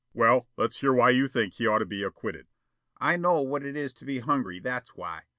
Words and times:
"Well, 0.15 0.47
let's 0.57 0.79
hear 0.81 0.91
why 0.91 1.11
you 1.11 1.27
think 1.27 1.53
he 1.53 1.67
ought 1.67 1.77
to 1.77 1.85
be 1.85 2.01
acquitted." 2.01 2.47
"I 2.99 3.17
know 3.17 3.41
what 3.43 3.63
it 3.63 3.75
is 3.77 3.93
to 3.93 4.03
be 4.03 4.17
hungry, 4.17 4.59
that's 4.59 4.95
why. 4.95 5.25